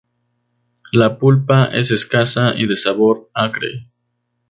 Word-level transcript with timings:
La 0.91 1.19
pulpa 1.19 1.65
es 1.65 1.91
escasa 1.91 2.55
y 2.57 2.65
de 2.65 2.75
sabor 2.75 3.29
acre. 3.35 3.87